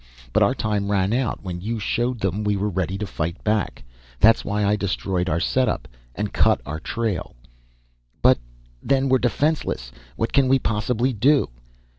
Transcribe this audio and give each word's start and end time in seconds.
But 0.33 0.41
our 0.41 0.55
time 0.55 0.89
ran 0.91 1.13
out 1.13 1.43
when 1.43 1.61
you 1.61 1.77
showed 1.77 2.21
them 2.21 2.43
we 2.43 2.57
were 2.57 2.69
ready 2.71 2.97
to 2.97 3.05
fight 3.05 3.43
back. 3.43 3.83
That's 4.19 4.43
why 4.43 4.65
I 4.65 4.75
destroyed 4.75 5.29
our 5.29 5.39
setup, 5.39 5.87
and 6.15 6.33
cut 6.33 6.59
our 6.65 6.79
trail." 6.79 7.35
"But... 8.23 8.39
then 8.81 9.09
we're 9.09 9.19
defenseless! 9.19 9.91
What 10.15 10.33
can 10.33 10.47
we 10.47 10.57
possibly 10.57 11.13
do?" 11.13 11.49